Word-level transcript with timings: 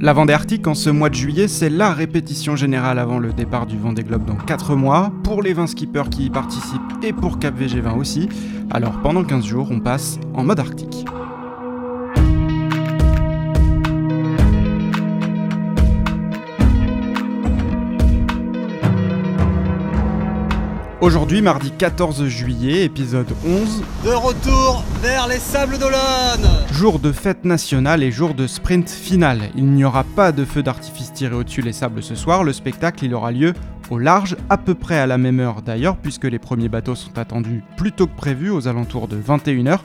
La 0.00 0.12
Vendée 0.12 0.32
Arctique 0.32 0.66
en 0.66 0.74
ce 0.74 0.90
mois 0.90 1.08
de 1.08 1.14
juillet, 1.14 1.48
c'est 1.48 1.70
la 1.70 1.92
répétition 1.92 2.56
générale 2.56 2.98
avant 2.98 3.18
le 3.18 3.32
départ 3.32 3.66
du 3.66 3.78
Vendée 3.78 4.02
Globe 4.02 4.24
dans 4.24 4.34
4 4.34 4.74
mois, 4.74 5.12
pour 5.22 5.40
les 5.40 5.52
20 5.52 5.68
skippers 5.68 6.10
qui 6.10 6.26
y 6.26 6.30
participent 6.30 6.80
et 7.02 7.12
pour 7.12 7.38
Cap 7.38 7.58
VG20 7.58 7.96
aussi. 7.96 8.28
Alors 8.70 9.00
pendant 9.02 9.24
15 9.24 9.44
jours, 9.44 9.68
on 9.70 9.80
passe 9.80 10.18
en 10.34 10.44
mode 10.44 10.58
arctique. 10.58 11.04
Aujourd'hui, 21.04 21.42
mardi 21.42 21.70
14 21.70 22.28
juillet, 22.28 22.84
épisode 22.84 23.26
11. 23.44 23.82
De 24.06 24.10
retour 24.12 24.82
vers 25.02 25.28
les 25.28 25.38
Sables 25.38 25.76
d'Olonne 25.76 26.48
Jour 26.72 26.98
de 26.98 27.12
fête 27.12 27.44
nationale 27.44 28.02
et 28.02 28.10
jour 28.10 28.32
de 28.32 28.46
sprint 28.46 28.88
final. 28.88 29.50
Il 29.54 29.66
n'y 29.66 29.84
aura 29.84 30.02
pas 30.02 30.32
de 30.32 30.46
feu 30.46 30.62
d'artifice 30.62 31.12
tiré 31.12 31.34
au-dessus 31.34 31.60
les 31.60 31.74
sables 31.74 32.02
ce 32.02 32.14
soir. 32.14 32.42
Le 32.42 32.54
spectacle, 32.54 33.04
il 33.04 33.14
aura 33.14 33.32
lieu 33.32 33.52
au 33.90 33.98
large, 33.98 34.36
à 34.50 34.56
peu 34.56 34.74
près 34.74 34.98
à 34.98 35.06
la 35.06 35.18
même 35.18 35.40
heure 35.40 35.62
d'ailleurs, 35.62 35.96
puisque 35.96 36.24
les 36.24 36.38
premiers 36.38 36.68
bateaux 36.68 36.94
sont 36.94 37.18
attendus 37.18 37.62
plus 37.76 37.92
tôt 37.92 38.06
que 38.06 38.16
prévu, 38.16 38.50
aux 38.50 38.68
alentours 38.68 39.08
de 39.08 39.16
21h. 39.16 39.80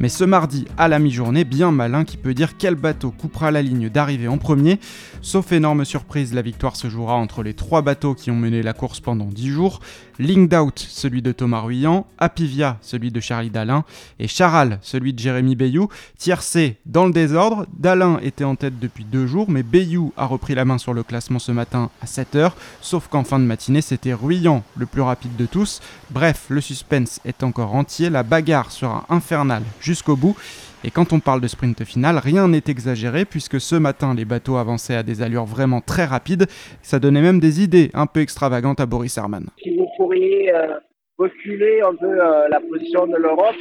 Mais 0.00 0.08
ce 0.08 0.22
mardi 0.22 0.64
à 0.76 0.86
la 0.86 1.00
mi-journée, 1.00 1.44
bien 1.44 1.72
malin 1.72 2.04
qui 2.04 2.16
peut 2.16 2.32
dire 2.32 2.56
quel 2.56 2.76
bateau 2.76 3.10
coupera 3.10 3.50
la 3.50 3.62
ligne 3.62 3.88
d'arrivée 3.88 4.28
en 4.28 4.38
premier. 4.38 4.78
Sauf 5.22 5.50
énorme 5.50 5.84
surprise, 5.84 6.32
la 6.34 6.42
victoire 6.42 6.76
se 6.76 6.88
jouera 6.88 7.14
entre 7.14 7.42
les 7.42 7.54
trois 7.54 7.82
bateaux 7.82 8.14
qui 8.14 8.30
ont 8.30 8.36
mené 8.36 8.62
la 8.62 8.74
course 8.74 9.00
pendant 9.00 9.24
10 9.24 9.48
jours. 9.48 9.80
Linged 10.20 10.54
Out, 10.54 10.78
celui 10.78 11.20
de 11.20 11.32
Thomas 11.32 11.60
Ruyant, 11.60 12.06
Apivia, 12.18 12.78
celui 12.80 13.10
de 13.10 13.18
Charlie 13.18 13.50
Dalin, 13.50 13.84
et 14.20 14.28
Charal, 14.28 14.78
celui 14.82 15.12
de 15.12 15.18
Jérémy 15.18 15.56
Bayou. 15.56 15.88
Tiercé 16.16 16.78
dans 16.86 17.06
le 17.06 17.12
désordre, 17.12 17.66
Dalin 17.76 18.18
était 18.22 18.44
en 18.44 18.54
tête 18.54 18.78
depuis 18.78 19.04
deux 19.04 19.26
jours, 19.26 19.50
mais 19.50 19.64
Bayou 19.64 20.12
a 20.16 20.26
repris 20.26 20.54
la 20.54 20.64
main 20.64 20.78
sur 20.78 20.94
le 20.94 21.02
classement 21.02 21.40
ce 21.40 21.50
matin 21.50 21.90
à 22.02 22.06
7h, 22.06 22.52
sauf 22.80 23.08
qu'en 23.08 23.24
fin 23.24 23.37
de 23.38 23.44
matinée, 23.44 23.80
c'était 23.80 24.14
Ruyant 24.14 24.62
le 24.76 24.86
plus 24.86 25.02
rapide 25.02 25.36
de 25.36 25.46
tous. 25.46 25.80
Bref, 26.10 26.46
le 26.48 26.60
suspense 26.60 27.20
est 27.24 27.42
encore 27.42 27.74
entier, 27.74 28.10
la 28.10 28.22
bagarre 28.22 28.70
sera 28.70 29.04
infernale 29.08 29.62
jusqu'au 29.80 30.16
bout. 30.16 30.36
Et 30.84 30.90
quand 30.90 31.12
on 31.12 31.18
parle 31.18 31.40
de 31.40 31.48
sprint 31.48 31.84
final, 31.84 32.18
rien 32.18 32.46
n'est 32.46 32.62
exagéré 32.68 33.24
puisque 33.24 33.60
ce 33.60 33.74
matin 33.74 34.14
les 34.14 34.24
bateaux 34.24 34.56
avançaient 34.56 34.94
à 34.94 35.02
des 35.02 35.22
allures 35.22 35.44
vraiment 35.44 35.80
très 35.80 36.04
rapides. 36.04 36.46
Ça 36.82 37.00
donnait 37.00 37.22
même 37.22 37.40
des 37.40 37.62
idées 37.62 37.90
un 37.94 38.06
peu 38.06 38.20
extravagantes 38.20 38.78
à 38.78 38.86
Boris 38.86 39.18
Herman. 39.18 39.46
Si 39.62 39.76
vous 39.76 39.88
pourriez 39.96 40.54
euh, 40.54 40.78
reculer 41.18 41.80
un 41.80 41.94
peu 41.96 42.06
euh, 42.06 42.48
la 42.48 42.60
position 42.60 43.08
de 43.08 43.16
l'Europe, 43.16 43.56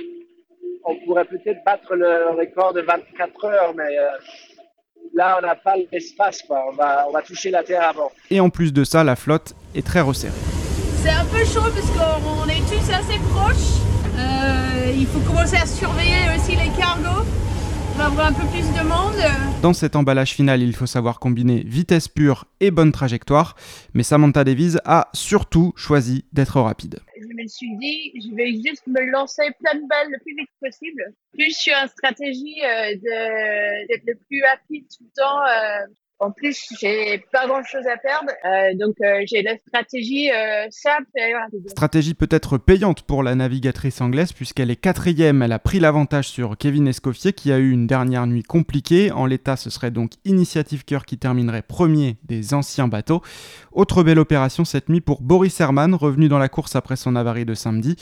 on 0.85 0.95
pourrait 1.05 1.25
peut-être 1.25 1.63
battre 1.65 1.95
le 1.95 2.37
record 2.37 2.73
de 2.73 2.81
24 2.81 3.45
heures, 3.45 3.73
mais 3.75 3.97
euh, 3.97 4.07
là 5.13 5.37
on 5.39 5.45
n'a 5.45 5.55
pas 5.55 5.75
l'espace, 5.91 6.41
on 6.49 6.75
va, 6.75 7.05
on 7.07 7.11
va 7.11 7.21
toucher 7.21 7.51
la 7.51 7.63
terre 7.63 7.89
avant. 7.89 8.11
Et 8.29 8.39
en 8.39 8.49
plus 8.49 8.73
de 8.73 8.83
ça, 8.83 9.03
la 9.03 9.15
flotte 9.15 9.53
est 9.75 9.85
très 9.85 10.01
resserrée. 10.01 10.33
C'est 11.03 11.09
un 11.09 11.25
peu 11.25 11.45
chaud 11.45 11.61
parce 11.61 11.89
qu'on 11.91 12.49
est 12.49 12.61
tous 12.61 12.91
assez 12.91 13.19
proches. 13.29 13.81
Euh, 14.17 14.91
il 14.95 15.05
faut 15.05 15.19
commencer 15.19 15.57
à 15.57 15.65
surveiller 15.65 16.35
aussi 16.35 16.51
les 16.55 16.69
cargos. 16.77 17.25
On 17.93 17.97
va 17.97 18.05
avoir 18.05 18.27
un 18.27 18.33
peu 18.33 18.45
plus 18.47 18.61
de 18.61 18.83
monde. 18.83 19.31
Dans 19.61 19.73
cet 19.73 19.95
emballage 19.95 20.33
final, 20.33 20.61
il 20.61 20.75
faut 20.75 20.85
savoir 20.85 21.19
combiner 21.19 21.63
vitesse 21.65 22.07
pure 22.07 22.45
et 22.59 22.69
bonne 22.69 22.91
trajectoire, 22.91 23.55
mais 23.93 24.03
Samantha 24.03 24.43
Davies 24.43 24.75
a 24.85 25.07
surtout 25.13 25.73
choisi 25.75 26.25
d'être 26.31 26.61
rapide. 26.61 26.99
Je 27.47 27.65
me 27.65 27.71
suis 27.71 27.77
dit, 27.77 28.21
je 28.21 28.35
vais 28.35 28.51
juste 28.53 28.85
me 28.87 29.01
lancer 29.11 29.43
plein 29.59 29.79
de 29.79 29.87
balles 29.87 30.11
le 30.11 30.19
plus 30.19 30.35
vite 30.35 30.49
possible. 30.59 31.13
Plus 31.33 31.45
je 31.45 31.57
suis 31.57 31.75
en 31.75 31.87
stratégie 31.87 32.61
euh, 32.63 32.95
d'être 33.87 34.05
le 34.05 34.15
plus 34.27 34.43
rapide 34.43 34.85
tout 34.89 35.03
le 35.03 35.11
temps. 35.15 35.43
euh, 35.45 35.85
en 36.19 36.31
plus, 36.31 36.67
j'ai 36.79 37.23
pas 37.31 37.45
grand 37.45 37.63
chose 37.63 37.85
à 37.85 37.97
perdre, 37.97 38.31
euh, 38.43 38.73
donc 38.75 38.95
euh, 39.03 39.21
j'ai 39.27 39.43
la 39.43 39.55
stratégie 39.57 40.31
euh, 40.31 40.65
simple. 40.71 41.05
Stratégie 41.67 42.15
peut-être 42.15 42.57
payante 42.57 43.03
pour 43.03 43.21
la 43.21 43.35
navigatrice 43.35 44.01
anglaise 44.01 44.33
puisqu'elle 44.33 44.71
est 44.71 44.75
quatrième, 44.77 45.43
elle 45.43 45.51
a 45.51 45.59
pris 45.59 45.79
l'avantage 45.79 46.27
sur 46.27 46.57
Kevin 46.57 46.87
Escoffier 46.87 47.33
qui 47.33 47.51
a 47.51 47.59
eu 47.59 47.69
une 47.69 47.85
dernière 47.85 48.25
nuit 48.25 48.41
compliquée. 48.41 49.11
En 49.11 49.27
l'état, 49.27 49.57
ce 49.57 49.69
serait 49.69 49.91
donc 49.91 50.13
Initiative 50.25 50.85
Cœur 50.85 51.05
qui 51.05 51.19
terminerait 51.19 51.61
premier 51.61 52.17
des 52.23 52.55
anciens 52.55 52.87
bateaux. 52.87 53.21
Autre 53.71 54.01
belle 54.01 54.19
opération 54.19 54.65
cette 54.65 54.89
nuit 54.89 55.01
pour 55.01 55.21
Boris 55.21 55.59
Herman, 55.59 55.93
revenu 55.93 56.29
dans 56.29 56.39
la 56.39 56.49
course 56.49 56.75
après 56.75 56.95
son 56.95 57.15
avarie 57.15 57.45
de 57.45 57.53
samedi, 57.53 57.95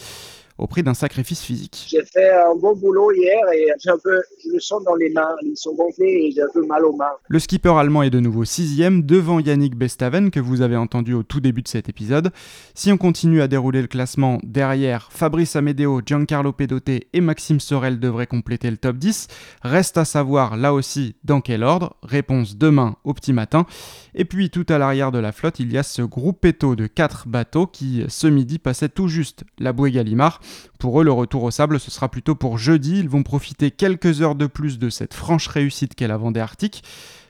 au 0.58 0.68
prix 0.68 0.84
d'un 0.84 0.94
sacrifice 0.94 1.42
physique. 1.42 1.86
J'ai 1.90 2.04
fait 2.04 2.32
un 2.32 2.56
bon 2.56 2.76
boulot 2.76 3.12
hier 3.12 3.42
et 3.54 3.68
j'ai 3.84 3.90
un 3.90 3.98
peu, 4.02 4.22
je 4.44 4.52
le 4.54 4.60
sens 4.60 4.84
dans 4.84 4.96
les 4.96 5.10
mains, 5.10 5.36
ils 5.44 5.58
sont 5.58 5.74
gonflés 5.74 6.28
et 6.28 6.32
j'ai 6.32 6.42
un 6.42 6.50
peu 6.54 6.66
mal 6.66 6.86
aux 6.86 6.96
mains. 6.96 7.12
Le 7.28 7.40
skipper 7.40 7.78
allemand 7.78 8.04
est 8.04 8.10
de 8.10 8.20
nouveau 8.20 8.46
sixième 8.46 9.02
devant 9.02 9.40
Yannick 9.40 9.76
Bestaven 9.76 10.32
que 10.32 10.40
vous 10.40 10.62
avez 10.62 10.78
entendu 10.78 11.14
au 11.14 11.24
tout 11.24 11.40
début 11.40 11.62
de 11.62 11.68
cet 11.68 11.90
épisode. 11.90 12.32
Si 12.74 12.92
on 12.92 12.98
continue 12.98 13.42
à 13.42 13.48
dérouler 13.48 13.82
le 13.82 13.88
classement, 13.88 14.40
derrière 14.44 15.10
Fabrice 15.12 15.56
Amedeo, 15.56 16.02
Giancarlo 16.06 16.54
Pedote 16.54 16.90
et 16.90 17.22
Maxime 17.22 17.60
Sorel 17.60 18.00
devraient 18.00 18.28
compléter 18.28 18.72
le 18.72 18.78
top 18.78 18.98
10. 18.98 19.28
Reste 19.62 19.98
à 19.98 20.06
savoir 20.06 20.56
là 20.58 20.74
aussi 20.74 21.16
dans 21.24 21.42
quel 21.42 21.64
ordre. 21.64 21.96
Réponse 22.04 22.58
demain 22.58 22.96
au 23.04 23.14
petit 23.14 23.34
matin. 23.34 23.66
Et 24.14 24.24
puis 24.26 24.50
tout 24.50 24.66
à 24.70 24.78
l'arrière 24.78 25.12
de 25.12 25.20
la 25.20 25.32
flotte, 25.32 25.60
il 25.60 25.72
y 25.74 25.78
a 25.78 25.84
ce 25.84 26.02
groupetto 26.02 26.76
de 26.76 26.88
4 26.88 27.28
bateaux 27.28 27.68
qui 27.68 28.04
ce 28.08 28.28
midi 28.28 28.60
passait 28.60 28.90
tout 28.90 29.08
juste 29.08 29.44
la 29.60 29.74
bouée 29.74 29.92
Gallimard. 29.92 30.40
Pour 30.80 31.02
eux, 31.02 31.04
le 31.04 31.12
retour 31.12 31.44
au 31.44 31.52
sable, 31.52 31.80
ce 31.80 31.92
sera 31.92 32.10
plutôt 32.10 32.36
pour 32.36 32.58
jeudi. 32.58 33.00
Ils 33.00 33.10
vont 33.10 33.24
profiter 33.24 33.72
quelques 33.72 34.22
heures 34.22 34.36
de 34.36 34.48
plus 34.48 34.80
de 34.80 34.90
cette 34.90 35.14
franche 35.14 35.48
réussite 35.48 35.96
qu'est 35.96 36.08
la 36.08 36.18
Vendée 36.18 36.40
Arctique. 36.40 36.84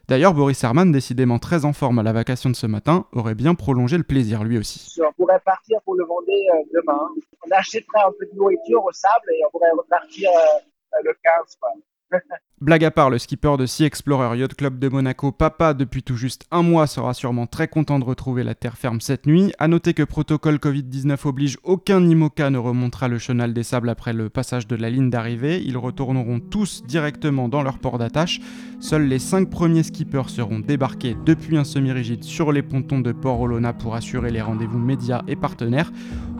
D'ailleurs, 0.08 0.36
Boris 0.36 0.64
Herman, 0.64 0.92
décidément 0.92 1.40
très 1.40 1.66
en 1.66 1.74
forme 1.74 1.98
à 1.98 2.04
la 2.04 2.14
vacation 2.14 2.52
de 2.52 2.56
ce 2.56 2.68
matin, 2.68 3.08
aurait 3.12 3.34
bien 3.34 3.56
prolongé 3.56 3.98
le 3.98 4.04
plaisir 4.04 4.44
lui 4.44 4.58
aussi. 4.59 4.96
On 5.02 5.12
pourrait 5.14 5.40
partir 5.44 5.80
pour 5.84 5.96
le 5.96 6.06
Vendée 6.06 6.46
euh, 6.54 6.64
demain. 6.74 7.00
On 7.46 7.52
achèterait 7.52 8.02
un 8.06 8.12
peu 8.20 8.25
de 8.31 8.38
nourriture 8.38 8.84
au 8.84 8.92
sable 8.92 9.31
et 9.31 9.42
on 9.48 9.52
pourrait 9.52 9.72
repartir 9.75 10.30
euh, 10.30 10.98
le 11.04 11.12
15. 11.24 11.58
Quoi. 11.59 11.72
Blague 12.62 12.86
à 12.86 12.92
part, 12.92 13.10
le 13.10 13.18
skipper 13.18 13.58
de 13.58 13.66
Sea 13.66 13.84
Explorer 13.84 14.38
Yacht 14.38 14.56
Club 14.56 14.80
de 14.80 14.88
Monaco, 14.88 15.34
papa 15.34 15.74
depuis 15.74 16.04
tout 16.04 16.16
juste 16.16 16.46
un 16.52 16.64
mois, 16.64 16.88
sera 16.88 17.14
sûrement 17.14 17.48
très 17.48 17.68
content 17.68 18.00
de 18.00 18.06
retrouver 18.06 18.44
la 18.44 18.56
terre 18.56 18.78
ferme 18.78 19.02
cette 19.02 19.28
nuit. 19.28 19.52
A 19.60 19.68
noter 19.68 19.94
que 19.94 20.04
protocole 20.04 20.56
Covid-19 20.56 21.28
oblige, 21.28 21.58
aucun 21.64 22.02
IMOCA 22.02 22.50
ne 22.50 22.58
remontera 22.58 23.10
le 23.10 23.20
chenal 23.20 23.54
des 23.54 23.64
sables 23.64 23.90
après 23.90 24.14
le 24.14 24.30
passage 24.30 24.68
de 24.68 24.76
la 24.78 24.90
ligne 24.90 25.10
d'arrivée. 25.10 25.62
Ils 25.66 25.78
retourneront 25.78 26.40
tous 26.40 26.82
directement 26.88 27.50
dans 27.50 27.62
leur 27.62 27.78
port 27.78 27.98
d'attache. 27.98 28.40
Seuls 28.80 29.06
les 29.06 29.20
5 29.20 29.50
premiers 29.50 29.84
skippers 29.84 30.30
seront 30.30 30.60
débarqués 30.60 31.18
depuis 31.26 31.58
un 31.58 31.66
semi-rigide 31.66 32.24
sur 32.24 32.54
les 32.54 32.64
pontons 32.64 33.00
de 33.00 33.12
Port 33.12 33.42
Olona 33.42 33.74
pour 33.74 33.96
assurer 33.96 34.32
les 34.32 34.42
rendez-vous 34.42 34.80
médias 34.80 35.24
et 35.28 35.36
partenaires. 35.36 35.92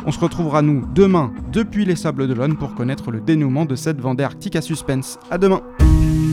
On 0.06 0.12
se 0.12 0.20
retrouvera 0.20 0.62
nous 0.62 0.86
demain 0.94 1.34
depuis 1.52 1.84
les 1.84 1.96
Sables 1.96 2.28
d'Olonne 2.28 2.58
pour 2.58 2.74
connaître 2.74 3.12
le 3.12 3.20
dénouement 3.20 3.66
de 3.66 3.76
cette 3.76 4.00
Vendée 4.00 4.24
Arctique 4.24 4.56
à 4.56 4.62
suspense. 4.62 5.20
À 5.30 5.38
demain 5.38 5.62
Thank 5.96 6.20
you. 6.20 6.25